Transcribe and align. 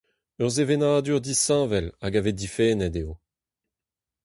Ur 0.43 0.49
sevenadur 0.55 1.19
disheñvel 1.25 1.87
hag 2.01 2.13
a 2.19 2.21
vez 2.25 2.35
difennet 2.39 2.95
eo. 3.01 3.11